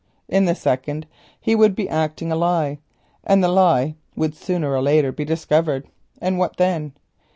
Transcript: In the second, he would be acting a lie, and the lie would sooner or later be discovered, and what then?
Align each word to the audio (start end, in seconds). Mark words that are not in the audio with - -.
In 0.27 0.45
the 0.45 0.55
second, 0.55 1.05
he 1.39 1.53
would 1.53 1.75
be 1.75 1.87
acting 1.87 2.31
a 2.31 2.35
lie, 2.35 2.79
and 3.23 3.43
the 3.43 3.47
lie 3.47 3.93
would 4.15 4.33
sooner 4.33 4.73
or 4.73 4.81
later 4.81 5.11
be 5.11 5.25
discovered, 5.25 5.87
and 6.19 6.39
what 6.39 6.57
then? 6.57 6.93